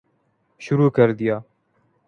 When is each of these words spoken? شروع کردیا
شروع 0.59 0.91
کردیا 0.91 1.45